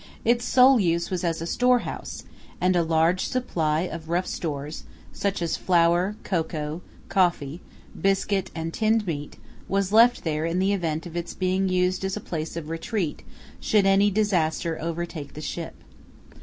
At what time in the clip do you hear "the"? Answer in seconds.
10.57-10.73, 15.35-15.39